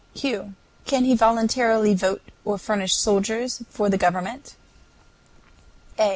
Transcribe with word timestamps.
Q. 0.15 0.55
Can 0.85 1.05
he 1.05 1.13
voluntarily 1.13 1.93
vote 1.93 2.23
or 2.43 2.57
furnish 2.57 2.95
soldiers 2.95 3.61
for 3.69 3.87
the 3.87 3.99
government? 3.99 4.55
A. 5.99 6.09